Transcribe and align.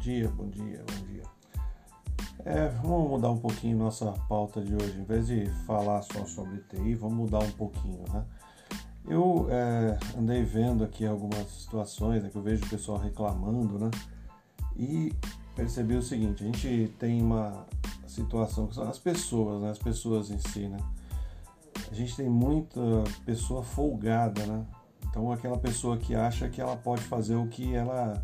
dia, 0.00 0.28
bom 0.28 0.48
dia, 0.48 0.82
bom 0.90 1.06
dia. 1.06 1.22
É, 2.44 2.68
vamos 2.82 3.10
mudar 3.10 3.30
um 3.30 3.38
pouquinho 3.38 3.76
nossa 3.76 4.10
pauta 4.28 4.62
de 4.62 4.74
hoje. 4.74 4.98
Em 4.98 5.04
vez 5.04 5.26
de 5.26 5.46
falar 5.66 6.00
só 6.02 6.24
sobre 6.24 6.58
TI, 6.70 6.94
vamos 6.94 7.16
mudar 7.16 7.40
um 7.40 7.50
pouquinho, 7.52 8.02
né? 8.10 8.24
Eu 9.06 9.46
é, 9.50 9.98
andei 10.18 10.42
vendo 10.42 10.84
aqui 10.84 11.04
algumas 11.04 11.46
situações 11.50 12.22
né, 12.22 12.30
que 12.30 12.36
eu 12.36 12.42
vejo 12.42 12.64
o 12.64 12.68
pessoal 12.68 12.98
reclamando, 12.98 13.78
né? 13.78 13.90
E 14.74 15.14
percebi 15.54 15.94
o 15.96 16.02
seguinte: 16.02 16.42
a 16.42 16.46
gente 16.46 16.94
tem 16.98 17.20
uma 17.20 17.66
situação 18.06 18.66
que 18.66 18.74
são 18.74 18.88
as 18.88 18.98
pessoas, 18.98 19.60
né? 19.60 19.70
As 19.70 19.78
pessoas 19.78 20.30
em 20.30 20.38
si, 20.38 20.66
né? 20.66 20.78
A 21.90 21.94
gente 21.94 22.16
tem 22.16 22.28
muita 22.28 22.80
pessoa 23.26 23.62
folgada, 23.62 24.46
né? 24.46 24.64
Então 25.10 25.30
aquela 25.30 25.58
pessoa 25.58 25.98
que 25.98 26.14
acha 26.14 26.48
que 26.48 26.60
ela 26.60 26.76
pode 26.76 27.02
fazer 27.02 27.34
o 27.34 27.46
que 27.48 27.74
ela 27.74 28.22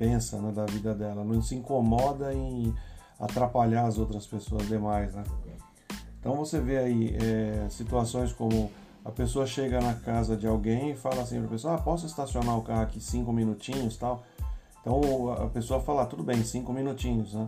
pensa 0.00 0.40
né, 0.40 0.50
da 0.50 0.64
vida 0.64 0.94
dela, 0.94 1.22
não 1.22 1.42
se 1.42 1.54
incomoda 1.54 2.32
em 2.32 2.74
atrapalhar 3.18 3.84
as 3.84 3.98
outras 3.98 4.26
pessoas 4.26 4.66
demais, 4.66 5.14
né? 5.14 5.22
Então 6.18 6.34
você 6.36 6.58
vê 6.58 6.78
aí 6.78 7.16
é, 7.20 7.66
situações 7.68 8.32
como 8.32 8.70
a 9.04 9.10
pessoa 9.10 9.46
chega 9.46 9.78
na 9.78 9.92
casa 9.92 10.38
de 10.38 10.46
alguém 10.46 10.92
e 10.92 10.96
fala 10.96 11.20
assim 11.20 11.36
para 11.36 11.48
a 11.48 11.50
pessoa, 11.50 11.74
ah, 11.74 11.78
posso 11.78 12.06
estacionar 12.06 12.56
o 12.56 12.62
carro 12.62 12.80
aqui 12.80 12.98
cinco 12.98 13.30
minutinhos, 13.30 13.98
tal. 13.98 14.22
Então 14.80 15.32
a 15.32 15.48
pessoa 15.48 15.80
fala, 15.80 16.06
tudo 16.06 16.22
bem, 16.22 16.42
cinco 16.42 16.72
minutinhos, 16.72 17.34
né? 17.34 17.46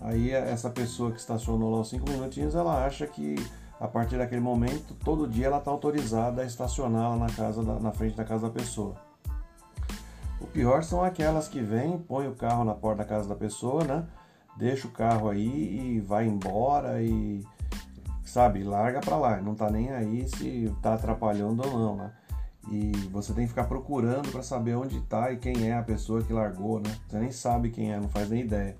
Aí 0.00 0.30
essa 0.30 0.70
pessoa 0.70 1.10
que 1.10 1.18
estacionou 1.18 1.68
lá 1.72 1.80
os 1.80 1.88
cinco 1.88 2.08
minutinhos, 2.08 2.54
ela 2.54 2.86
acha 2.86 3.08
que 3.08 3.34
a 3.80 3.88
partir 3.88 4.18
daquele 4.18 4.40
momento, 4.40 4.94
todo 5.04 5.26
dia 5.26 5.46
ela 5.46 5.58
está 5.58 5.72
autorizada 5.72 6.42
a 6.42 6.44
estacionar 6.44 7.10
lá 7.10 7.16
na, 7.16 7.26
casa 7.26 7.60
na 7.60 7.90
frente 7.90 8.16
da 8.16 8.24
casa 8.24 8.46
da 8.46 8.52
pessoa. 8.52 8.94
O 10.42 10.46
pior 10.48 10.82
são 10.82 11.04
aquelas 11.04 11.46
que 11.46 11.60
vêm, 11.60 11.96
põe 11.96 12.26
o 12.26 12.34
carro 12.34 12.64
na 12.64 12.74
porta 12.74 13.04
da 13.04 13.08
casa 13.08 13.28
da 13.28 13.36
pessoa, 13.36 13.84
né? 13.84 14.04
Deixa 14.56 14.88
o 14.88 14.90
carro 14.90 15.30
aí 15.30 15.94
e 15.96 16.00
vai 16.00 16.26
embora 16.26 17.00
e 17.00 17.46
sabe, 18.24 18.64
larga 18.64 18.98
para 19.00 19.16
lá, 19.16 19.40
não 19.40 19.54
tá 19.54 19.70
nem 19.70 19.92
aí 19.92 20.28
se 20.28 20.74
tá 20.82 20.94
atrapalhando 20.94 21.62
ou 21.64 21.78
não, 21.78 21.96
né? 21.96 22.12
E 22.70 22.90
você 23.12 23.32
tem 23.32 23.44
que 23.44 23.50
ficar 23.50 23.64
procurando 23.64 24.30
para 24.32 24.42
saber 24.42 24.74
onde 24.74 25.00
tá 25.02 25.30
e 25.30 25.36
quem 25.36 25.68
é 25.70 25.76
a 25.76 25.82
pessoa 25.82 26.22
que 26.22 26.32
largou, 26.32 26.80
né? 26.80 26.92
Você 27.08 27.18
nem 27.20 27.30
sabe 27.30 27.70
quem 27.70 27.92
é, 27.92 28.00
não 28.00 28.08
faz 28.08 28.28
nem 28.28 28.40
ideia. 28.40 28.76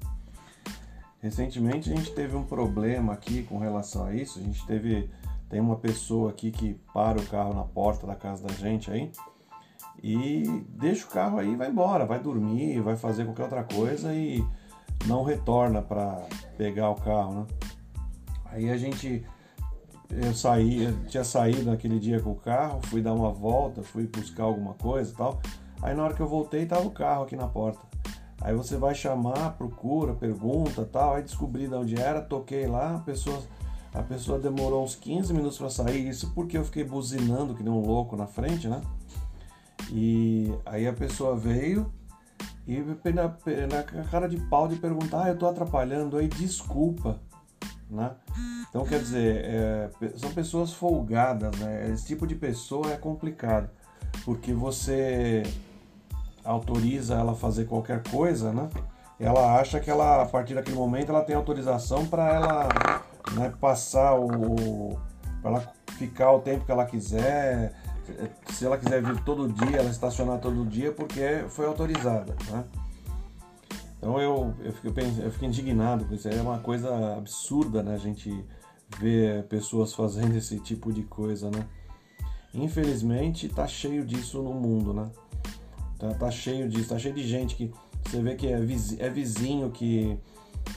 Recentemente 1.20 1.92
a 1.92 1.96
gente 1.96 2.12
teve 2.12 2.34
um 2.34 2.44
problema 2.44 3.12
aqui 3.12 3.44
com 3.44 3.58
relação 3.58 4.06
a 4.06 4.14
isso. 4.14 4.40
A 4.40 4.42
gente 4.42 4.66
teve 4.66 5.08
tem 5.48 5.60
uma 5.60 5.76
pessoa 5.76 6.30
aqui 6.30 6.50
que 6.50 6.74
para 6.92 7.20
o 7.20 7.26
carro 7.26 7.54
na 7.54 7.62
porta 7.62 8.04
da 8.04 8.16
casa 8.16 8.42
da 8.42 8.52
gente 8.52 8.90
aí 8.90 9.12
e 10.02 10.64
deixa 10.68 11.06
o 11.06 11.10
carro 11.10 11.38
aí, 11.38 11.56
vai 11.56 11.68
embora, 11.68 12.06
vai 12.06 12.20
dormir, 12.20 12.80
vai 12.80 12.96
fazer 12.96 13.24
qualquer 13.24 13.44
outra 13.44 13.64
coisa 13.64 14.14
e 14.14 14.44
não 15.06 15.24
retorna 15.24 15.82
para 15.82 16.22
pegar 16.56 16.90
o 16.90 16.94
carro, 16.94 17.34
né? 17.34 17.46
Aí 18.46 18.70
a 18.70 18.76
gente 18.76 19.24
eu 20.10 20.34
saí, 20.34 20.84
eu 20.84 21.06
tinha 21.06 21.24
saído 21.24 21.70
naquele 21.70 21.98
dia 21.98 22.20
com 22.20 22.32
o 22.32 22.34
carro, 22.34 22.80
fui 22.84 23.00
dar 23.00 23.14
uma 23.14 23.30
volta, 23.30 23.82
fui 23.82 24.06
buscar 24.06 24.44
alguma 24.44 24.74
coisa 24.74 25.10
e 25.10 25.16
tal. 25.16 25.40
Aí 25.80 25.94
na 25.94 26.04
hora 26.04 26.14
que 26.14 26.20
eu 26.20 26.28
voltei, 26.28 26.66
tava 26.66 26.86
o 26.86 26.90
carro 26.90 27.24
aqui 27.24 27.34
na 27.34 27.48
porta. 27.48 27.80
Aí 28.42 28.54
você 28.54 28.76
vai 28.76 28.94
chamar, 28.94 29.56
procura, 29.56 30.12
pergunta 30.12 30.84
tal. 30.84 31.14
Aí 31.14 31.22
descobri 31.22 31.66
de 31.66 31.74
onde 31.74 31.98
era, 31.98 32.20
toquei 32.20 32.66
lá, 32.66 32.96
a 32.96 32.98
pessoa, 32.98 33.40
a 33.94 34.02
pessoa 34.02 34.38
demorou 34.38 34.84
uns 34.84 34.94
15 34.94 35.32
minutos 35.32 35.56
para 35.56 35.70
sair. 35.70 36.06
Isso 36.06 36.30
porque 36.34 36.58
eu 36.58 36.64
fiquei 36.64 36.84
buzinando 36.84 37.54
que 37.54 37.62
nem 37.62 37.72
um 37.72 37.80
louco 37.80 38.14
na 38.14 38.26
frente, 38.26 38.68
né? 38.68 38.82
E 39.94 40.50
aí 40.64 40.88
a 40.88 40.92
pessoa 40.92 41.36
veio 41.36 41.92
e 42.66 42.78
na, 43.12 43.24
na 43.24 44.04
cara 44.10 44.26
de 44.26 44.38
pau 44.38 44.66
de 44.66 44.76
perguntar, 44.76 45.24
ah, 45.24 45.28
eu 45.28 45.36
tô 45.36 45.46
atrapalhando 45.46 46.16
aí, 46.16 46.28
desculpa, 46.28 47.20
né? 47.90 48.12
Então 48.70 48.86
quer 48.86 49.00
dizer, 49.00 49.44
é, 49.44 49.90
são 50.16 50.32
pessoas 50.32 50.72
folgadas, 50.72 51.54
né? 51.58 51.90
Esse 51.92 52.06
tipo 52.06 52.26
de 52.26 52.34
pessoa 52.34 52.90
é 52.90 52.96
complicado, 52.96 53.68
porque 54.24 54.54
você 54.54 55.42
autoriza 56.42 57.14
ela 57.14 57.32
a 57.32 57.36
fazer 57.36 57.66
qualquer 57.66 58.02
coisa, 58.04 58.50
né? 58.50 58.70
Ela 59.20 59.60
acha 59.60 59.78
que 59.78 59.90
ela, 59.90 60.22
a 60.22 60.26
partir 60.26 60.54
daquele 60.54 60.76
momento, 60.76 61.10
ela 61.10 61.22
tem 61.22 61.36
autorização 61.36 62.06
para 62.06 62.34
ela 62.34 62.68
né, 63.34 63.52
passar 63.60 64.14
o. 64.18 64.98
para 65.42 65.50
ela 65.50 65.72
ficar 65.98 66.32
o 66.32 66.40
tempo 66.40 66.64
que 66.64 66.72
ela 66.72 66.86
quiser. 66.86 67.74
Se 68.50 68.66
ela 68.66 68.78
quiser 68.78 69.02
vir 69.02 69.22
todo 69.24 69.52
dia, 69.52 69.78
ela 69.78 69.90
estacionar 69.90 70.40
todo 70.40 70.64
dia, 70.66 70.92
porque 70.92 71.44
foi 71.48 71.66
autorizada, 71.66 72.36
né? 72.50 72.64
Então 73.98 74.20
eu, 74.20 74.52
eu, 74.64 74.72
fico, 74.72 74.88
eu 75.20 75.30
fico 75.30 75.44
indignado 75.44 76.04
com 76.04 76.14
isso. 76.14 76.28
É 76.28 76.42
uma 76.42 76.58
coisa 76.58 77.16
absurda, 77.16 77.82
né? 77.82 77.94
A 77.94 77.98
gente 77.98 78.44
ver 78.98 79.44
pessoas 79.44 79.94
fazendo 79.94 80.36
esse 80.36 80.58
tipo 80.58 80.92
de 80.92 81.04
coisa, 81.04 81.50
né? 81.50 81.66
Infelizmente, 82.52 83.48
tá 83.48 83.66
cheio 83.66 84.04
disso 84.04 84.42
no 84.42 84.52
mundo, 84.52 84.92
né? 84.92 85.08
Tá, 85.98 86.12
tá 86.14 86.30
cheio 86.30 86.68
disso, 86.68 86.88
tá 86.88 86.98
cheio 86.98 87.14
de 87.14 87.26
gente 87.26 87.54
que 87.54 87.72
você 88.04 88.20
vê 88.20 88.34
que 88.34 88.48
é 88.48 88.58
vizinho, 88.58 89.02
é 89.02 89.08
vizinho 89.08 89.70
que 89.70 90.18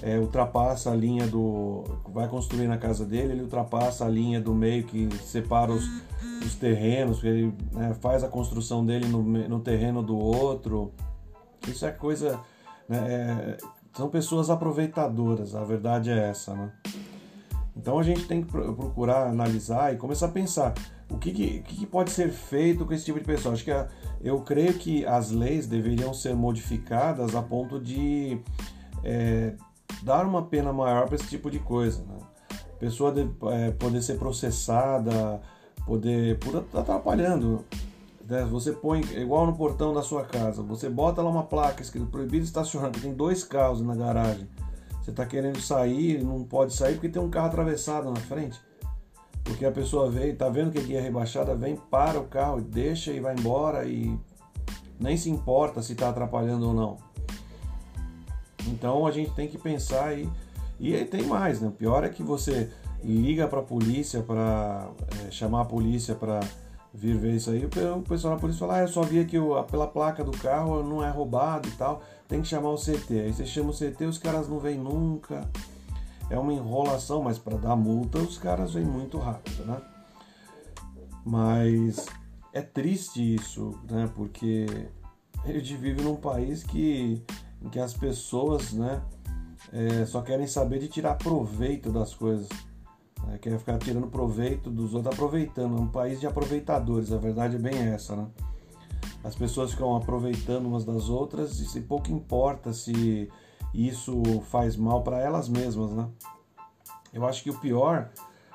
é, 0.01 0.19
ultrapassa 0.19 0.91
a 0.91 0.95
linha 0.95 1.27
do. 1.27 1.83
vai 2.09 2.27
construir 2.27 2.67
na 2.67 2.77
casa 2.77 3.05
dele, 3.05 3.33
ele 3.33 3.41
ultrapassa 3.41 4.05
a 4.05 4.09
linha 4.09 4.39
do 4.39 4.53
meio 4.53 4.83
que 4.83 5.09
separa 5.23 5.71
os, 5.71 5.85
os 6.45 6.55
terrenos, 6.55 7.23
ele 7.23 7.53
né, 7.71 7.95
faz 8.01 8.23
a 8.23 8.27
construção 8.27 8.85
dele 8.85 9.07
no, 9.07 9.21
no 9.23 9.59
terreno 9.59 10.03
do 10.03 10.17
outro. 10.17 10.91
Isso 11.67 11.85
é 11.85 11.91
coisa. 11.91 12.39
Né, 12.87 12.97
é, 12.97 13.57
são 13.93 14.09
pessoas 14.09 14.49
aproveitadoras, 14.49 15.55
a 15.55 15.63
verdade 15.63 16.11
é 16.11 16.29
essa, 16.29 16.53
né? 16.53 16.71
Então 17.75 17.99
a 17.99 18.03
gente 18.03 18.25
tem 18.25 18.41
que 18.41 18.51
procurar 18.51 19.27
analisar 19.27 19.93
e 19.93 19.97
começar 19.97 20.27
a 20.27 20.31
pensar 20.31 20.73
o 21.09 21.17
que, 21.17 21.31
que, 21.31 21.59
que 21.61 21.85
pode 21.85 22.11
ser 22.11 22.29
feito 22.29 22.85
com 22.85 22.93
esse 22.93 23.05
tipo 23.05 23.19
de 23.19 23.25
pessoa. 23.25 23.53
Acho 23.53 23.63
que 23.63 23.71
a, 23.71 23.87
eu 24.21 24.41
creio 24.41 24.73
que 24.73 25.05
as 25.05 25.31
leis 25.31 25.67
deveriam 25.67 26.13
ser 26.13 26.35
modificadas 26.35 27.35
a 27.35 27.41
ponto 27.41 27.79
de 27.79 28.39
é, 29.03 29.53
dar 30.03 30.25
uma 30.25 30.43
pena 30.43 30.71
maior 30.71 31.05
para 31.05 31.15
esse 31.15 31.27
tipo 31.27 31.49
de 31.49 31.59
coisa. 31.59 32.03
Né? 32.03 32.17
A 32.51 32.77
pessoa 32.77 33.11
deve, 33.11 33.31
é, 33.51 33.71
poder 33.71 34.01
ser 34.01 34.17
processada, 34.17 35.41
poder 35.85 36.37
por 36.39 36.65
atrapalhando. 36.73 37.63
Né? 38.27 38.43
Você 38.45 38.71
põe 38.71 39.01
igual 39.15 39.45
no 39.45 39.55
portão 39.55 39.93
da 39.93 40.01
sua 40.01 40.23
casa, 40.23 40.61
você 40.61 40.89
bota 40.89 41.21
lá 41.21 41.29
uma 41.29 41.43
placa 41.43 41.81
escrito 41.81 42.07
proibido 42.07 42.43
estacionar, 42.43 42.91
tem 42.91 43.13
dois 43.13 43.43
carros 43.43 43.81
na 43.81 43.95
garagem. 43.95 44.47
Você 45.01 45.11
está 45.11 45.25
querendo 45.25 45.61
sair, 45.61 46.23
não 46.23 46.43
pode 46.43 46.73
sair 46.73 46.95
porque 46.95 47.09
tem 47.09 47.21
um 47.21 47.29
carro 47.29 47.47
atravessado 47.47 48.09
na 48.09 48.15
frente. 48.15 48.59
Porque 49.43 49.63
a 49.63 49.71
pessoa 49.71 50.09
veio, 50.09 50.33
está 50.33 50.49
vendo 50.49 50.71
que 50.71 50.79
aqui 50.79 50.95
é 50.95 50.99
rebaixada, 50.99 51.55
vem, 51.55 51.75
para 51.75 52.19
o 52.19 52.23
carro, 52.23 52.59
deixa 52.59 53.11
e 53.11 53.19
vai 53.19 53.35
embora 53.35 53.85
e 53.85 54.17
nem 54.99 55.15
se 55.15 55.29
importa 55.29 55.83
se 55.83 55.93
está 55.93 56.09
atrapalhando 56.09 56.67
ou 56.67 56.73
não. 56.73 56.97
Então 58.67 59.05
a 59.05 59.11
gente 59.11 59.31
tem 59.31 59.47
que 59.47 59.57
pensar 59.57 60.05
aí. 60.05 60.29
E 60.79 60.93
aí 60.93 61.05
tem 61.05 61.23
mais, 61.23 61.61
né? 61.61 61.67
O 61.67 61.71
pior 61.71 62.03
é 62.03 62.09
que 62.09 62.21
você 62.21 62.69
liga 63.03 63.47
para 63.47 63.59
a 63.59 63.63
polícia 63.63 64.21
para 64.21 64.89
é, 65.25 65.31
chamar 65.31 65.61
a 65.61 65.65
polícia 65.65 66.15
para 66.15 66.39
vir 66.93 67.17
ver 67.17 67.35
isso 67.35 67.49
aí. 67.49 67.65
O 67.65 68.01
pessoal 68.01 68.35
da 68.35 68.39
polícia 68.39 68.59
fala: 68.59 68.77
ah, 68.77 68.81
eu 68.81 68.87
só 68.87 69.01
vi 69.01 69.23
que 69.25 69.37
pela 69.69 69.87
placa 69.87 70.23
do 70.23 70.31
carro 70.31 70.83
não 70.83 71.03
é 71.03 71.09
roubado 71.09 71.67
e 71.67 71.71
tal. 71.71 72.01
Tem 72.27 72.41
que 72.41 72.47
chamar 72.47 72.69
o 72.69 72.77
CT. 72.77 73.19
Aí 73.19 73.33
você 73.33 73.45
chama 73.45 73.69
o 73.69 73.73
CT, 73.73 74.05
os 74.05 74.17
caras 74.17 74.49
não 74.49 74.59
vêm 74.59 74.77
nunca 74.77 75.47
é 76.29 76.37
uma 76.37 76.53
enrolação, 76.53 77.21
mas 77.21 77.37
para 77.37 77.57
dar 77.57 77.75
multa 77.75 78.17
os 78.17 78.37
caras 78.37 78.73
vêm 78.73 78.85
muito 78.85 79.17
rápido, 79.17 79.65
né? 79.65 79.81
Mas 81.23 82.05
é 82.53 82.61
triste 82.61 83.35
isso, 83.35 83.79
né? 83.89 84.09
Porque 84.15 84.65
a 85.43 85.51
gente 85.51 85.75
vive 85.75 86.01
num 86.01 86.15
país 86.15 86.63
que, 86.63 87.21
em 87.65 87.69
que 87.69 87.79
as 87.79 87.93
pessoas, 87.93 88.71
né, 88.71 89.01
é, 89.73 90.05
só 90.05 90.21
querem 90.21 90.45
saber 90.45 90.79
de 90.79 90.87
tirar 90.87 91.15
proveito 91.15 91.91
das 91.91 92.13
coisas. 92.13 92.47
Né? 93.25 93.39
Quer 93.39 93.57
ficar 93.57 93.79
tirando 93.79 94.07
proveito 94.07 94.69
dos 94.69 94.93
outros, 94.93 95.13
aproveitando. 95.13 95.75
É 95.77 95.81
um 95.81 95.87
país 95.87 96.19
de 96.19 96.27
aproveitadores, 96.27 97.11
a 97.11 97.17
verdade 97.17 97.55
é 97.55 97.59
bem 97.59 97.75
essa, 97.75 98.15
né? 98.15 98.27
As 99.23 99.35
pessoas 99.35 99.71
ficam 99.71 99.95
aproveitando 99.95 100.67
umas 100.67 100.85
das 100.85 101.09
outras 101.09 101.75
e 101.75 101.81
pouco 101.81 102.11
importa 102.11 102.71
se 102.71 103.27
isso 103.73 104.21
faz 104.51 104.77
mal 104.77 105.01
para 105.01 105.19
elas 105.19 105.49
mesmas, 105.49 105.91
né? 105.91 106.07
Eu 107.11 107.25
acho 107.25 107.41
que 107.41 107.49
o 107.49 107.59
pior 107.59 108.11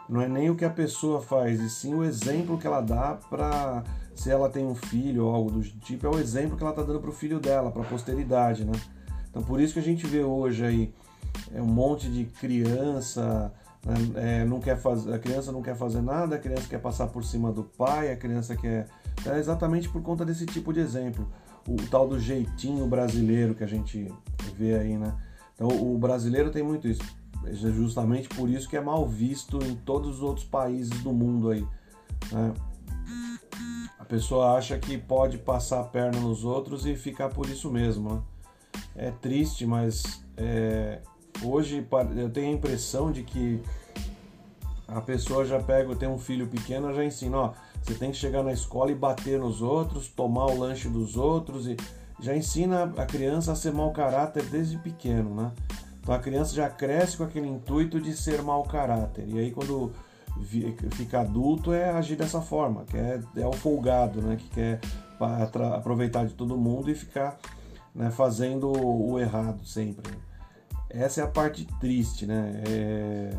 não 0.08 0.20
é 0.20 0.28
nem 0.28 0.48
o 0.48 0.54
que 0.54 0.64
a 0.64 0.70
pessoa 0.70 1.20
faz, 1.20 1.60
e 1.60 1.68
sim 1.68 1.94
o 1.94 2.04
exemplo 2.04 2.56
que 2.56 2.66
ela 2.66 2.80
dá 2.80 3.18
para 3.28 3.82
se 4.14 4.30
ela 4.30 4.48
tem 4.48 4.66
um 4.66 4.74
filho 4.74 5.26
ou 5.26 5.34
algo 5.34 5.50
do 5.50 5.62
tipo, 5.62 6.06
é 6.06 6.10
o 6.10 6.18
exemplo 6.18 6.56
que 6.56 6.62
ela 6.62 6.72
está 6.72 6.82
dando 6.82 7.00
para 7.00 7.10
o 7.10 7.12
filho 7.12 7.40
dela, 7.40 7.70
para 7.70 7.82
a 7.82 7.86
posteridade, 7.86 8.64
né? 8.64 8.72
Então 9.30 9.42
por 9.42 9.60
isso 9.60 9.74
que 9.74 9.78
a 9.78 9.82
gente 9.82 10.06
vê 10.06 10.22
hoje 10.22 10.64
aí 10.64 10.94
é 11.54 11.62
um 11.62 11.66
monte 11.66 12.08
de 12.08 12.24
criança 12.24 13.52
né? 13.84 13.94
é, 14.16 14.44
não 14.44 14.60
quer 14.60 14.76
fazer, 14.76 15.14
a 15.14 15.18
criança 15.18 15.52
não 15.52 15.62
quer 15.62 15.76
fazer 15.76 16.02
nada, 16.02 16.36
a 16.36 16.38
criança 16.38 16.68
quer 16.68 16.80
passar 16.80 17.06
por 17.06 17.24
cima 17.24 17.52
do 17.52 17.64
pai, 17.64 18.12
a 18.12 18.16
criança 18.16 18.56
quer 18.56 18.88
é 19.26 19.38
exatamente 19.38 19.88
por 19.88 20.02
conta 20.02 20.24
desse 20.24 20.46
tipo 20.46 20.72
de 20.72 20.80
exemplo. 20.80 21.28
o 21.68 21.76
tal 21.88 22.08
do 22.08 22.18
jeitinho 22.18 22.86
brasileiro 22.86 23.54
que 23.54 23.64
a 23.64 23.66
gente 23.66 24.12
vê 24.56 24.74
aí, 24.76 24.96
né? 24.96 25.14
Então 25.54 25.68
o 25.68 25.98
brasileiro 25.98 26.50
tem 26.50 26.62
muito 26.62 26.88
isso. 26.88 27.02
É 27.44 27.52
justamente 27.52 28.28
por 28.28 28.48
isso 28.48 28.68
que 28.68 28.76
é 28.76 28.80
mal 28.80 29.06
visto 29.06 29.58
em 29.62 29.74
todos 29.74 30.16
os 30.16 30.22
outros 30.22 30.44
países 30.44 31.02
do 31.02 31.12
mundo 31.12 31.50
aí. 31.50 31.66
Né? 32.32 32.54
A 33.98 34.04
pessoa 34.04 34.56
acha 34.56 34.78
que 34.78 34.98
pode 34.98 35.38
passar 35.38 35.80
a 35.80 35.84
perna 35.84 36.20
nos 36.20 36.44
outros 36.44 36.86
e 36.86 36.96
ficar 36.96 37.28
por 37.28 37.48
isso 37.48 37.70
mesmo. 37.70 38.14
Né? 38.14 38.22
É 38.96 39.10
triste, 39.10 39.64
mas 39.64 40.25
é, 40.37 41.00
hoje 41.42 41.87
eu 42.16 42.31
tenho 42.31 42.48
a 42.48 42.52
impressão 42.52 43.10
de 43.12 43.22
que 43.22 43.62
a 44.87 45.00
pessoa 45.00 45.44
já 45.44 45.60
pega, 45.60 45.94
tem 45.94 46.08
um 46.08 46.19
filho 46.19 46.48
pequeno, 46.48 46.92
já 46.92 47.04
ensina, 47.04 47.37
ó, 47.37 47.52
você 47.82 47.94
tem 47.94 48.10
que 48.10 48.16
chegar 48.16 48.42
na 48.42 48.52
escola 48.52 48.90
e 48.90 48.94
bater 48.94 49.38
nos 49.38 49.62
outros, 49.62 50.08
tomar 50.08 50.46
o 50.46 50.58
lanche 50.58 50.88
dos 50.88 51.16
outros 51.16 51.66
e 51.66 51.76
já 52.20 52.37
ensina 52.37 52.92
a 52.96 53.06
criança 53.06 53.52
a 53.52 53.56
ser 53.56 53.72
mau 53.72 53.92
caráter 53.92 54.44
desde 54.44 54.76
pequeno, 54.78 55.34
né? 55.34 55.52
Então 56.00 56.14
a 56.14 56.19
criança 56.19 56.54
já 56.54 56.69
cresce 56.69 57.16
com 57.16 57.25
aquele 57.25 57.48
intuito 57.48 58.00
de 58.00 58.14
ser 58.14 58.42
mau 58.42 58.62
caráter. 58.64 59.25
E 59.28 59.38
aí 59.38 59.50
quando 59.50 59.92
fica 60.92 61.20
adulto 61.20 61.72
é 61.72 61.90
agir 61.90 62.16
dessa 62.16 62.40
forma, 62.40 62.84
que 62.84 62.96
é, 62.96 63.20
é 63.37 63.46
o 63.46 63.52
folgado, 63.52 64.20
né? 64.20 64.37
Que 64.37 64.48
quer 64.50 64.81
aproveitar 65.76 66.26
de 66.26 66.34
todo 66.34 66.56
mundo 66.56 66.90
e 66.90 66.94
ficar 66.94 67.38
né, 67.94 68.10
fazendo 68.10 68.70
o 68.70 69.19
errado 69.19 69.64
sempre. 69.64 70.12
Essa 70.88 71.20
é 71.20 71.25
a 71.25 71.28
parte 71.28 71.64
triste, 71.78 72.26
né? 72.26 72.62
É, 72.69 73.37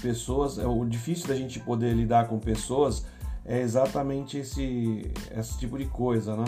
pessoas, 0.00 0.58
é, 0.58 0.66
o 0.66 0.84
difícil 0.84 1.28
da 1.28 1.34
gente 1.34 1.60
poder 1.60 1.94
lidar 1.94 2.28
com 2.28 2.38
pessoas 2.38 3.04
é 3.44 3.60
exatamente 3.60 4.38
esse, 4.38 5.10
esse 5.30 5.58
tipo 5.58 5.76
de 5.78 5.86
coisa, 5.86 6.36
né? 6.36 6.44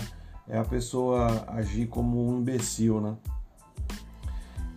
É 0.48 0.58
a 0.58 0.64
pessoa 0.64 1.44
agir 1.48 1.86
como 1.86 2.28
um 2.28 2.38
imbecil, 2.38 3.00
né? 3.00 3.16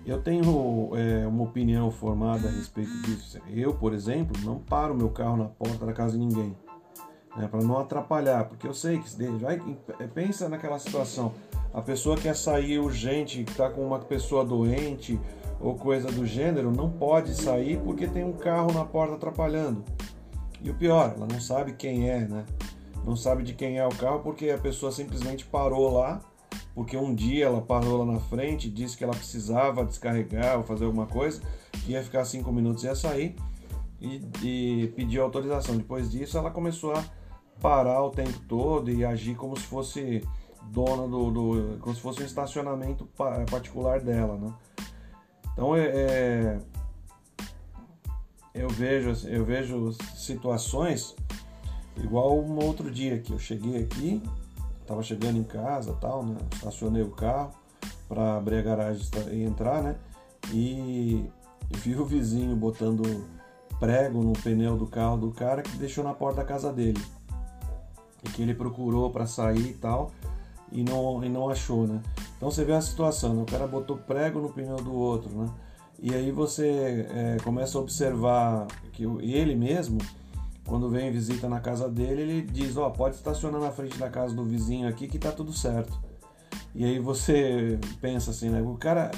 Eu 0.06 0.22
tenho 0.22 0.92
é, 0.98 1.26
uma 1.26 1.44
opinião 1.44 1.90
formada 1.90 2.50
a 2.50 2.52
respeito 2.52 2.92
disso. 3.04 3.40
Eu, 3.48 3.74
por 3.74 3.94
exemplo, 3.94 4.36
não 4.44 4.60
paro 4.60 4.94
meu 4.94 5.10
carro 5.10 5.38
na 5.38 5.46
porta 5.46 5.86
da 5.86 5.94
casa 5.94 6.12
de 6.12 6.20
ninguém, 6.20 6.56
né, 7.38 7.48
para 7.48 7.64
não 7.64 7.80
atrapalhar, 7.80 8.44
porque 8.46 8.68
eu 8.68 8.74
sei 8.74 9.00
que 9.00 9.10
vai, 9.40 9.60
pensa 10.14 10.50
naquela 10.50 10.78
situação, 10.78 11.34
a 11.74 11.82
pessoa 11.82 12.16
quer 12.16 12.36
sair 12.36 12.80
urgente, 12.80 13.42
está 13.42 13.70
com 13.70 13.86
uma 13.86 14.00
pessoa 14.00 14.46
doente 14.46 15.20
ou 15.60 15.76
coisa 15.76 16.12
do 16.12 16.26
gênero, 16.26 16.72
não 16.72 16.90
pode 16.90 17.34
sair 17.34 17.80
porque 17.80 18.08
tem 18.08 18.24
um 18.24 18.34
carro 18.34 18.72
na 18.72 18.86
porta 18.86 19.16
atrapalhando. 19.16 19.84
E 20.62 20.70
o 20.70 20.76
pior, 20.76 21.14
ela 21.16 21.28
não 21.30 21.42
sabe 21.42 21.74
quem 21.74 22.10
é, 22.10 22.20
né? 22.20 22.46
Não 23.06 23.16
sabe 23.16 23.44
de 23.44 23.54
quem 23.54 23.78
é 23.78 23.86
o 23.86 23.90
carro 23.90 24.20
porque 24.20 24.50
a 24.50 24.58
pessoa 24.58 24.92
simplesmente 24.92 25.46
parou 25.46 25.92
lá 25.92 26.22
porque 26.74 26.98
um 26.98 27.14
dia 27.14 27.46
ela 27.46 27.62
parou 27.62 28.04
lá 28.04 28.14
na 28.14 28.20
frente, 28.20 28.70
disse 28.70 28.98
que 28.98 29.04
ela 29.04 29.14
precisava 29.14 29.86
descarregar 29.86 30.58
ou 30.58 30.64
fazer 30.64 30.86
alguma 30.86 31.06
coisa, 31.06 31.42
que 31.86 31.92
ia 31.92 32.04
ficar 32.04 32.26
cinco 32.26 32.52
minutos 32.52 32.84
e 32.84 32.88
ia 32.88 32.96
sair, 32.96 33.36
e, 34.02 34.22
e 34.42 34.88
pediu 34.96 35.24
autorização. 35.24 35.78
Depois 35.78 36.10
disso, 36.10 36.38
ela 36.38 36.50
começou 36.50 36.94
a 36.94 37.04
parar 37.62 38.04
o 38.04 38.10
tempo 38.10 38.40
todo 38.48 38.90
e 38.90 39.06
agir 39.06 39.36
como 39.36 39.58
se 39.58 39.66
fosse 39.66 40.24
dona 40.72 41.08
do, 41.08 41.32
do 41.32 41.78
como 41.80 41.96
se 41.96 42.02
fosse 42.02 42.22
um 42.22 42.26
estacionamento 42.26 43.08
particular 43.50 44.00
dela, 44.00 44.38
né? 44.38 44.54
Então 45.54 45.76
é, 45.76 45.86
é 45.86 46.60
eu 48.54 48.70
vejo 48.70 49.28
eu 49.28 49.44
vejo 49.44 49.92
situações 50.16 51.16
igual 51.98 52.40
um 52.40 52.64
outro 52.64 52.90
dia 52.90 53.20
que 53.20 53.32
eu 53.32 53.40
cheguei 53.40 53.84
aqui 53.84 54.22
Tava 54.86 55.02
chegando 55.02 55.38
em 55.38 55.44
casa 55.44 55.94
tal, 55.94 56.24
né? 56.26 56.38
Estacionei 56.54 57.02
o 57.02 57.12
carro 57.12 57.52
para 58.08 58.38
abrir 58.38 58.58
a 58.58 58.62
garagem 58.62 59.06
e 59.32 59.44
entrar, 59.44 59.82
né? 59.82 59.96
E 60.52 61.26
vi 61.72 61.96
o 61.96 62.06
vizinho 62.06 62.56
botando 62.56 63.26
prego 63.80 64.22
no 64.22 64.34
pneu 64.34 64.78
do 64.78 64.86
carro 64.86 65.18
do 65.18 65.32
cara 65.32 65.62
que 65.62 65.78
deixou 65.78 66.04
na 66.04 66.14
porta 66.14 66.42
da 66.42 66.48
casa 66.48 66.72
dele. 66.72 67.02
E 68.24 68.30
que 68.30 68.42
ele 68.42 68.54
procurou 68.54 69.10
para 69.10 69.26
sair 69.26 69.72
e 69.72 69.74
tal 69.74 70.12
e 70.74 70.84
não, 70.84 71.24
e 71.24 71.30
não 71.30 71.50
achou, 71.50 71.88
né? 71.88 72.02
Então 72.36 72.52
você 72.52 72.66
vê 72.66 72.74
a 72.74 72.82
situação, 72.82 73.34
né? 73.34 73.42
o 73.44 73.46
cara 73.46 73.68
botou 73.68 73.98
prego 73.98 74.42
no 74.42 74.50
pneu 74.50 74.78
do 74.78 74.94
outro, 74.94 75.30
né? 75.36 75.50
E 76.02 76.14
aí 76.14 76.32
você 76.32 77.08
é, 77.10 77.38
começa 77.44 77.78
a 77.78 77.82
observar 77.82 78.68
que 78.92 79.04
ele 79.22 79.56
mesmo 79.56 80.00
quando 80.66 80.90
vem 80.90 81.12
visita 81.12 81.50
na 81.50 81.60
casa 81.60 81.90
dele, 81.90 82.22
ele 82.22 82.42
diz: 82.42 82.78
Ó, 82.78 82.88
oh, 82.88 82.92
pode 82.92 83.16
estacionar 83.16 83.60
na 83.60 83.72
frente 83.72 83.98
da 83.98 84.10
casa 84.10 84.34
do 84.34 84.44
vizinho 84.44 84.88
aqui 84.88 85.08
que 85.08 85.20
tá 85.20 85.32
tudo 85.32 85.52
certo. 85.52 86.00
E 86.74 86.86
aí 86.86 87.00
você 87.00 87.80
pensa 88.02 88.32
assim, 88.32 88.50
né? 88.50 88.62
O 88.62 88.76
cara, 88.76 89.12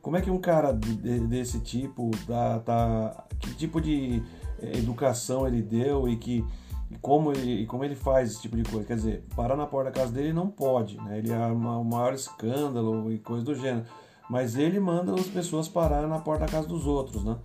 como 0.00 0.16
é 0.16 0.20
que 0.20 0.30
um 0.30 0.40
cara 0.40 0.72
desse 0.72 1.60
tipo 1.60 2.10
tá, 2.26 2.60
tá 2.60 3.24
que 3.38 3.54
tipo 3.54 3.80
de 3.80 4.22
eh, 4.60 4.78
educação 4.78 5.46
ele 5.46 5.60
deu 5.60 6.08
e 6.08 6.16
que 6.16 6.44
e 6.92 6.98
como 7.00 7.32
ele, 7.32 7.62
e 7.62 7.66
como 7.66 7.84
ele 7.84 7.94
faz 7.94 8.32
esse 8.32 8.42
tipo 8.42 8.54
de 8.54 8.64
coisa? 8.64 8.86
Quer 8.86 8.96
dizer, 8.96 9.24
parar 9.34 9.56
na 9.56 9.66
porta 9.66 9.90
da 9.90 9.96
casa 9.98 10.12
dele 10.12 10.32
não 10.32 10.48
pode, 10.48 10.98
né? 10.98 11.18
Ele 11.18 11.32
é 11.32 11.38
o 11.38 11.84
maior 11.84 12.12
escândalo 12.12 13.10
e 13.10 13.18
coisa 13.18 13.42
do 13.42 13.54
gênero. 13.54 13.86
Mas 14.28 14.56
ele 14.56 14.78
manda 14.78 15.14
as 15.14 15.26
pessoas 15.26 15.68
parar 15.68 16.06
na 16.06 16.18
porta 16.18 16.44
da 16.44 16.52
casa 16.52 16.68
dos 16.68 16.86
outros, 16.86 17.24
né? 17.24 17.36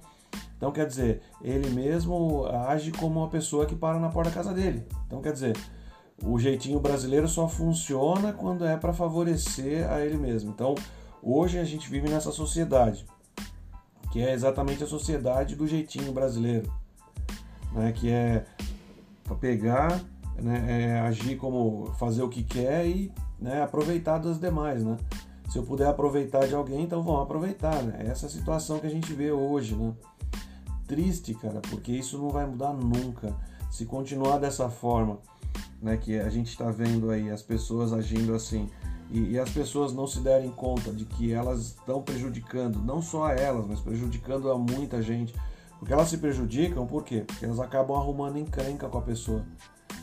Então, 0.58 0.72
quer 0.72 0.86
dizer, 0.86 1.22
ele 1.42 1.70
mesmo 1.70 2.46
age 2.68 2.92
como 2.92 3.22
uma 3.22 3.30
pessoa 3.30 3.66
que 3.66 3.76
para 3.76 4.00
na 4.00 4.10
porta 4.10 4.30
da 4.30 4.36
casa 4.36 4.54
dele. 4.54 4.86
Então, 5.06 5.22
quer 5.22 5.32
dizer, 5.32 5.56
o 6.22 6.38
jeitinho 6.38 6.80
brasileiro 6.80 7.28
só 7.28 7.48
funciona 7.48 8.34
quando 8.34 8.66
é 8.66 8.76
para 8.76 8.92
favorecer 8.92 9.90
a 9.90 10.02
ele 10.02 10.18
mesmo. 10.18 10.50
Então, 10.50 10.76
hoje 11.24 11.58
a 11.58 11.64
gente 11.64 11.90
vive 11.90 12.10
nessa 12.10 12.34
sociedade, 12.34 13.06
que 14.12 14.20
é 14.20 14.34
exatamente 14.34 14.84
a 14.84 14.88
sociedade 14.88 15.56
do 15.56 15.66
jeitinho 15.66 16.12
brasileiro, 16.12 16.70
né? 17.72 17.94
que 17.94 18.10
é 18.10 18.46
pegar, 19.36 20.02
né? 20.36 20.66
é 20.68 21.00
agir 21.02 21.36
como 21.38 21.88
fazer 22.00 22.24
o 22.24 22.30
que 22.30 22.44
quer 22.44 22.86
e 22.86 23.12
né? 23.40 23.62
aproveitar 23.62 24.18
das 24.18 24.40
demais. 24.40 24.84
Né? 24.84 24.98
Se 25.50 25.58
eu 25.58 25.64
puder 25.64 25.88
aproveitar 25.88 26.48
de 26.48 26.56
alguém, 26.56 26.84
então 26.84 27.04
vamos 27.04 27.24
aproveitar. 27.24 27.82
Né? 27.84 28.06
Essa 28.08 28.26
é 28.26 28.30
situação 28.30 28.80
que 28.80 28.88
a 28.88 28.92
gente 28.92 29.14
vê 29.14 29.32
hoje. 29.32 29.76
Né? 29.76 29.94
triste, 30.88 31.34
cara, 31.36 31.60
porque 31.70 31.92
isso 31.92 32.18
não 32.18 32.30
vai 32.30 32.48
mudar 32.48 32.74
nunca. 32.74 33.36
Se 33.70 33.86
continuar 33.86 34.38
dessa 34.38 34.70
forma, 34.70 35.20
né, 35.82 35.98
que 35.98 36.18
a 36.18 36.30
gente 36.30 36.48
está 36.48 36.72
vendo 36.72 37.12
aí 37.12 37.30
as 37.30 37.42
pessoas 37.42 37.94
agindo 37.94 38.34
assim 38.34 38.68
e, 39.12 39.34
e, 39.34 39.40
as 39.40 39.50
pessoas 39.50 39.94
não 39.94 40.08
se 40.08 40.20
derem 40.20 40.50
conta 40.50 40.92
de 40.92 41.06
que 41.06 41.32
elas 41.32 41.60
estão 41.68 42.02
prejudicando, 42.02 42.80
não 42.80 43.02
só 43.02 43.30
elas, 43.30 43.66
mas 43.66 43.80
prejudicando 43.80 44.52
a 44.52 44.58
muita 44.58 45.02
gente. 45.02 45.34
Porque 45.80 45.94
elas 45.94 46.08
se 46.08 46.18
prejudicam, 46.18 46.86
por 46.86 47.04
quê? 47.04 47.24
Porque 47.26 47.46
elas 47.46 47.60
acabam 47.60 47.98
arrumando 47.98 48.38
encrenca 48.38 48.88
com 48.88 48.98
a 48.98 49.02
pessoa. 49.02 49.44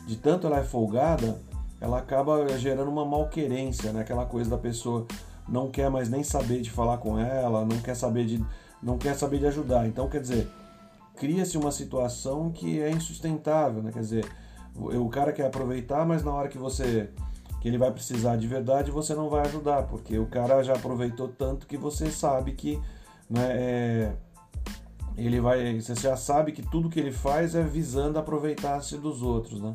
De 0.07 0.15
tanto 0.15 0.47
ela 0.47 0.59
é 0.59 0.63
folgada, 0.63 1.41
ela 1.81 1.99
acaba 1.99 2.47
gerando 2.57 2.89
uma 2.89 3.05
malquerência, 3.05 3.91
né? 3.91 4.01
Aquela 4.01 4.25
coisa 4.25 4.49
da 4.49 4.57
pessoa 4.57 5.05
não 5.47 5.69
quer 5.69 5.89
mais 5.89 6.09
nem 6.09 6.23
saber 6.23 6.61
de 6.61 6.71
falar 6.71 6.97
com 6.97 7.19
ela, 7.19 7.65
não 7.65 7.79
quer 7.79 7.95
saber 7.95 8.25
de, 8.25 8.43
não 8.81 8.97
quer 8.97 9.15
saber 9.15 9.39
de 9.39 9.47
ajudar. 9.47 9.85
Então, 9.87 10.07
quer 10.07 10.21
dizer, 10.21 10.47
cria-se 11.15 11.57
uma 11.57 11.71
situação 11.71 12.51
que 12.51 12.79
é 12.79 12.89
insustentável, 12.89 13.83
né? 13.83 13.91
Quer 13.91 13.99
dizer, 13.99 14.25
o 14.75 15.09
cara 15.09 15.31
quer 15.31 15.45
aproveitar, 15.45 16.05
mas 16.05 16.23
na 16.23 16.31
hora 16.33 16.47
que 16.47 16.57
você 16.57 17.09
que 17.61 17.69
ele 17.69 17.79
vai 17.79 17.91
precisar 17.91 18.35
de 18.35 18.47
verdade, 18.47 18.91
você 18.91 19.15
não 19.15 19.27
vai 19.27 19.41
ajudar, 19.41 19.87
porque 19.87 20.19
o 20.19 20.27
cara 20.27 20.61
já 20.61 20.73
aproveitou 20.73 21.29
tanto 21.29 21.65
que 21.65 21.75
você 21.75 22.11
sabe 22.11 22.51
que 22.51 22.79
né, 23.27 23.41
é, 23.53 24.15
ele 25.17 25.39
vai, 25.39 25.79
você 25.79 25.95
já 25.95 26.15
sabe 26.15 26.51
que 26.51 26.61
tudo 26.61 26.89
que 26.89 26.99
ele 26.99 27.11
faz 27.11 27.55
é 27.55 27.63
visando 27.63 28.19
aproveitar-se 28.19 28.97
dos 28.97 29.21
outros, 29.21 29.61
né? 29.61 29.73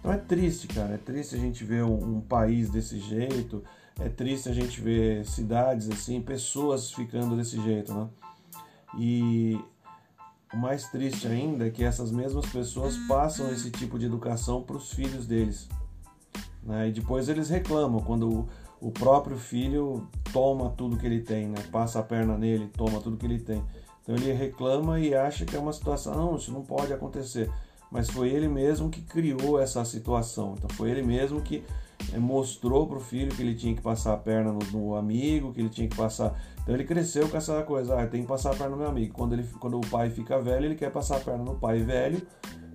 Então 0.00 0.12
é 0.12 0.18
triste, 0.18 0.68
cara, 0.68 0.94
é 0.94 0.98
triste 0.98 1.34
a 1.34 1.38
gente 1.38 1.64
ver 1.64 1.84
um, 1.84 2.16
um 2.16 2.20
país 2.20 2.70
desse 2.70 2.98
jeito, 2.98 3.62
é 3.98 4.08
triste 4.08 4.48
a 4.48 4.52
gente 4.52 4.80
ver 4.80 5.24
cidades 5.24 5.88
assim, 5.88 6.20
pessoas 6.20 6.92
ficando 6.92 7.36
desse 7.36 7.60
jeito, 7.60 7.92
né? 7.94 8.08
E 8.98 9.58
o 10.52 10.56
mais 10.56 10.88
triste 10.88 11.26
ainda 11.26 11.66
é 11.66 11.70
que 11.70 11.84
essas 11.84 12.10
mesmas 12.10 12.46
pessoas 12.46 12.96
passam 13.08 13.50
esse 13.50 13.70
tipo 13.70 13.98
de 13.98 14.06
educação 14.06 14.62
para 14.62 14.76
os 14.76 14.92
filhos 14.92 15.26
deles. 15.26 15.68
Né? 16.62 16.88
E 16.88 16.92
depois 16.92 17.28
eles 17.28 17.48
reclamam 17.48 18.00
quando 18.00 18.48
o, 18.80 18.90
próprio 18.90 19.36
filho 19.36 20.08
toma 20.32 20.70
tudo 20.70 20.96
que 20.96 21.06
ele 21.06 21.20
tem, 21.20 21.48
né? 21.48 21.62
passa 21.70 21.98
a 22.00 22.02
perna 22.02 22.38
nele, 22.38 22.68
toma 22.68 23.00
tudo 23.00 23.16
que 23.16 23.26
ele 23.26 23.38
tem. 23.38 23.62
Então 24.06 24.14
ele 24.14 24.32
reclama 24.32 25.00
e 25.00 25.12
acha 25.14 25.44
que 25.44 25.56
é 25.56 25.58
uma 25.58 25.72
situação, 25.72 26.14
não, 26.14 26.36
isso 26.36 26.52
não 26.52 26.62
pode 26.62 26.92
acontecer. 26.92 27.50
Mas 27.90 28.08
foi 28.08 28.28
ele 28.30 28.46
mesmo 28.46 28.88
que 28.88 29.02
criou 29.02 29.60
essa 29.60 29.84
situação. 29.84 30.54
Então 30.56 30.70
foi 30.70 30.90
ele 30.90 31.02
mesmo 31.02 31.40
que 31.40 31.64
é, 32.12 32.18
mostrou 32.18 32.86
para 32.86 32.98
o 32.98 33.00
filho 33.00 33.34
que 33.34 33.42
ele 33.42 33.54
tinha 33.54 33.74
que 33.74 33.82
passar 33.82 34.14
a 34.14 34.16
perna 34.16 34.52
no, 34.52 34.60
no, 34.70 34.94
amigo, 34.94 35.52
que 35.52 35.60
ele 35.60 35.68
tinha 35.68 35.88
que 35.88 35.96
passar. 35.96 36.40
Então 36.62 36.72
ele 36.72 36.84
cresceu 36.84 37.28
com 37.28 37.36
essa 37.36 37.60
coisa, 37.64 38.00
ah, 38.00 38.06
tem 38.06 38.22
que 38.22 38.28
passar 38.28 38.52
a 38.52 38.54
perna 38.54 38.70
no 38.70 38.76
meu 38.76 38.88
amigo. 38.88 39.12
Quando, 39.12 39.32
ele, 39.32 39.44
quando 39.58 39.76
o 39.76 39.86
pai 39.88 40.08
fica 40.08 40.40
velho, 40.40 40.66
ele 40.66 40.76
quer 40.76 40.92
passar 40.92 41.16
a 41.16 41.20
perna 41.20 41.42
no 41.42 41.56
pai 41.56 41.80
velho 41.80 42.24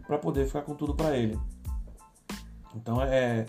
para 0.05 0.17
poder 0.17 0.45
ficar 0.47 0.63
com 0.63 0.75
tudo 0.75 0.93
para 0.93 1.15
ele. 1.15 1.39
Então 2.75 3.01
é, 3.01 3.45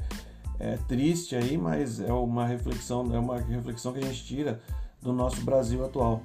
é 0.60 0.76
triste 0.88 1.34
aí, 1.34 1.58
mas 1.58 1.98
é 2.00 2.12
uma 2.12 2.46
reflexão, 2.46 3.12
é 3.12 3.18
uma 3.18 3.38
reflexão 3.38 3.92
que 3.92 3.98
a 3.98 4.06
gente 4.06 4.24
tira 4.24 4.60
do 5.00 5.12
nosso 5.12 5.40
Brasil 5.42 5.84
atual. 5.84 6.22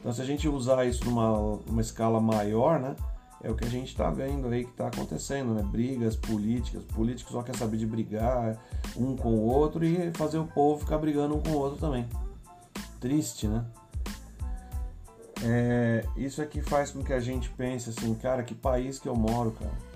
Então, 0.00 0.12
se 0.12 0.20
a 0.20 0.24
gente 0.24 0.48
usar 0.48 0.84
isso 0.86 1.04
numa, 1.04 1.58
numa 1.66 1.80
escala 1.80 2.20
maior, 2.20 2.80
né, 2.80 2.96
é 3.42 3.50
o 3.50 3.54
que 3.54 3.64
a 3.64 3.68
gente 3.68 3.88
está 3.88 4.10
vendo 4.10 4.48
aí 4.48 4.64
que 4.64 4.70
está 4.70 4.88
acontecendo, 4.88 5.54
né? 5.54 5.62
Brigas 5.62 6.14
políticas, 6.14 6.82
políticos 6.84 7.32
só 7.32 7.42
quer 7.42 7.56
saber 7.56 7.78
de 7.78 7.86
brigar 7.86 8.58
um 8.96 9.16
com 9.16 9.30
o 9.30 9.46
outro 9.46 9.84
e 9.84 10.10
fazer 10.12 10.38
o 10.38 10.46
povo 10.46 10.80
ficar 10.80 10.98
brigando 10.98 11.36
um 11.36 11.40
com 11.40 11.50
o 11.50 11.56
outro 11.56 11.78
também. 11.78 12.06
Triste, 13.00 13.48
né? 13.48 13.64
É, 15.42 16.04
isso 16.16 16.42
é 16.42 16.46
que 16.46 16.60
faz 16.60 16.90
com 16.90 17.02
que 17.02 17.14
a 17.14 17.20
gente 17.20 17.48
pense 17.50 17.88
assim, 17.88 18.14
cara, 18.14 18.42
que 18.42 18.54
país 18.54 18.98
que 18.98 19.08
eu 19.08 19.16
moro, 19.16 19.52
cara. 19.52 19.90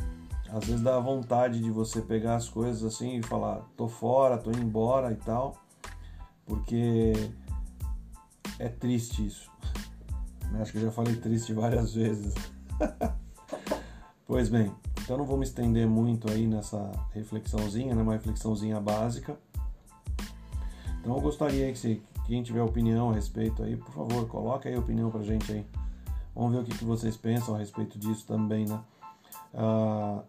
Às 0.50 0.64
vezes 0.64 0.80
dá 0.80 0.99
vontade 0.99 1.61
de 1.61 1.70
você 1.70 2.00
pegar 2.00 2.37
as 2.37 2.49
coisas 2.49 2.82
assim 2.82 3.18
e 3.18 3.23
falar, 3.23 3.62
tô 3.76 3.88
fora, 3.88 4.38
tô 4.38 4.50
indo 4.50 4.62
embora 4.62 5.12
e 5.12 5.16
tal, 5.16 5.56
porque 6.46 7.12
é 8.58 8.68
triste 8.68 9.26
isso. 9.26 9.50
Acho 10.60 10.72
que 10.72 10.78
eu 10.78 10.82
já 10.82 10.90
falei 10.90 11.16
triste 11.16 11.52
várias 11.52 11.92
vezes. 11.94 12.34
pois 14.26 14.48
bem, 14.48 14.72
então 15.02 15.18
não 15.18 15.24
vou 15.24 15.36
me 15.36 15.44
estender 15.44 15.86
muito 15.86 16.30
aí 16.30 16.46
nessa 16.46 16.90
reflexãozinha, 17.12 17.94
né? 17.94 18.02
Uma 18.02 18.12
reflexãozinha 18.12 18.80
básica. 18.80 19.36
Então 21.00 21.14
eu 21.14 21.20
gostaria 21.20 21.70
que 21.70 21.78
se 21.78 22.02
quem 22.26 22.42
tiver 22.42 22.62
opinião 22.62 23.10
a 23.10 23.14
respeito 23.14 23.62
aí, 23.62 23.76
por 23.76 23.92
favor, 23.92 24.26
coloque 24.26 24.68
aí 24.68 24.74
a 24.74 24.78
opinião 24.78 25.10
pra 25.10 25.22
gente 25.22 25.52
aí. 25.52 25.66
Vamos 26.34 26.52
ver 26.52 26.62
o 26.62 26.64
que, 26.64 26.76
que 26.76 26.84
vocês 26.84 27.16
pensam 27.16 27.54
a 27.54 27.58
respeito 27.58 27.98
disso 27.98 28.26
também, 28.26 28.66
né? 28.66 28.80
Ah, 29.52 30.22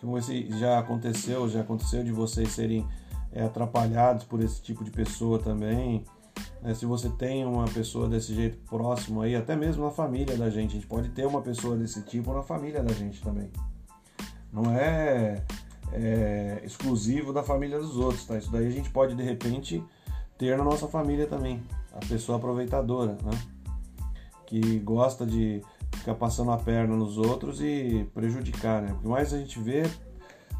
como 0.00 0.20
já 0.20 0.78
aconteceu, 0.78 1.48
já 1.48 1.60
aconteceu 1.60 2.04
de 2.04 2.12
vocês 2.12 2.50
serem 2.50 2.86
é, 3.32 3.44
atrapalhados 3.44 4.24
por 4.24 4.42
esse 4.42 4.60
tipo 4.60 4.84
de 4.84 4.90
pessoa 4.90 5.38
também. 5.38 6.04
É, 6.66 6.74
se 6.74 6.84
você 6.84 7.08
tem 7.08 7.46
uma 7.46 7.64
pessoa 7.66 8.08
desse 8.08 8.34
jeito 8.34 8.58
próximo 8.68 9.22
aí, 9.22 9.36
até 9.36 9.54
mesmo 9.54 9.84
na 9.84 9.92
família 9.92 10.36
da 10.36 10.50
gente, 10.50 10.72
a 10.72 10.74
gente 10.74 10.86
pode 10.88 11.10
ter 11.10 11.24
uma 11.24 11.40
pessoa 11.40 11.76
desse 11.76 12.02
tipo 12.02 12.32
na 12.32 12.42
família 12.42 12.82
da 12.82 12.92
gente 12.92 13.22
também. 13.22 13.48
Não 14.52 14.72
é, 14.72 15.44
é 15.92 16.60
exclusivo 16.64 17.32
da 17.32 17.44
família 17.44 17.78
dos 17.78 17.96
outros, 17.96 18.24
tá? 18.24 18.36
Isso 18.36 18.50
daí 18.50 18.66
a 18.66 18.70
gente 18.70 18.90
pode 18.90 19.14
de 19.14 19.22
repente 19.22 19.80
ter 20.36 20.58
na 20.58 20.64
nossa 20.64 20.88
família 20.88 21.28
também. 21.28 21.62
A 21.92 22.00
pessoa 22.04 22.36
aproveitadora, 22.36 23.16
né? 23.22 23.38
Que 24.44 24.80
gosta 24.80 25.24
de 25.24 25.62
ficar 25.92 26.16
passando 26.16 26.50
a 26.50 26.56
perna 26.56 26.96
nos 26.96 27.16
outros 27.16 27.60
e 27.60 28.08
prejudicar, 28.12 28.82
né? 28.82 28.92
O 28.92 28.98
que 28.98 29.06
mais 29.06 29.32
a 29.32 29.38
gente 29.38 29.60
vê, 29.60 29.84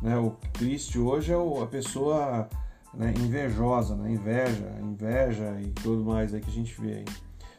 né? 0.00 0.16
O 0.16 0.30
triste 0.52 1.00
hoje 1.00 1.32
é 1.32 1.36
a 1.36 1.66
pessoa 1.66 2.48
né, 2.96 3.12
invejosa, 3.18 3.94
né? 3.94 4.10
Inveja, 4.10 4.78
inveja 4.82 5.60
e 5.60 5.68
tudo 5.70 6.04
mais 6.04 6.32
aí 6.32 6.40
que 6.40 6.50
a 6.50 6.52
gente 6.52 6.80
vê 6.80 6.94
aí. 6.94 7.04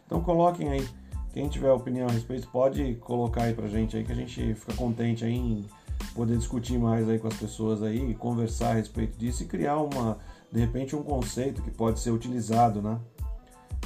Então 0.05 0.21
coloquem 0.21 0.69
aí, 0.69 0.87
quem 1.33 1.47
tiver 1.47 1.71
opinião 1.71 2.07
a 2.07 2.11
respeito 2.11 2.47
pode 2.49 2.95
colocar 2.95 3.43
aí 3.43 3.53
pra 3.53 3.67
gente 3.67 3.95
aí 3.95 4.03
que 4.03 4.11
a 4.11 4.15
gente 4.15 4.53
fica 4.55 4.73
contente 4.73 5.23
aí 5.23 5.35
em 5.35 5.65
poder 6.13 6.37
discutir 6.37 6.77
mais 6.79 7.07
aí 7.07 7.19
com 7.19 7.27
as 7.27 7.35
pessoas 7.35 7.83
aí, 7.83 8.15
conversar 8.15 8.71
a 8.71 8.73
respeito 8.73 9.17
disso 9.17 9.43
e 9.43 9.45
criar 9.45 9.77
uma 9.77 10.17
de 10.51 10.59
repente 10.59 10.95
um 10.95 11.03
conceito 11.03 11.61
que 11.61 11.71
pode 11.71 11.99
ser 11.99 12.11
utilizado, 12.11 12.81
né? 12.81 12.99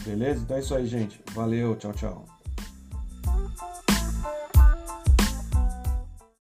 Beleza? 0.03 0.41
Então 0.43 0.57
é 0.57 0.59
isso 0.59 0.73
aí, 0.73 0.85
gente. 0.85 1.21
Valeu, 1.33 1.75
tchau, 1.75 1.91
tchau. 1.93 2.25